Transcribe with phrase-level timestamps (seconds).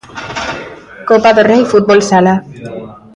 [1.09, 2.35] Copa do Rei fútbol sala.